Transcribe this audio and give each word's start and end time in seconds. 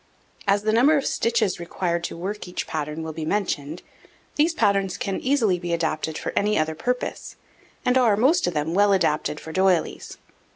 As 0.47 0.63
the 0.63 0.73
number 0.73 0.97
of 0.97 1.05
stitches 1.05 1.59
required 1.59 2.03
to 2.05 2.17
work 2.17 2.47
each 2.47 2.65
pattern 2.65 3.03
will 3.03 3.13
be 3.13 3.23
mentioned, 3.23 3.83
these 4.35 4.51
patterns 4.51 4.97
can 4.97 5.19
easily 5.19 5.59
be 5.59 5.75
applied 5.75 6.17
for 6.17 6.33
any 6.35 6.57
other 6.57 6.73
purpose, 6.73 7.35
and 7.85 7.99
are 7.99 8.17
most 8.17 8.47
of 8.47 8.55
them 8.55 8.73
well 8.73 8.93
adapted 8.93 9.39
for 9.39 9.51
doilies. 9.51 10.17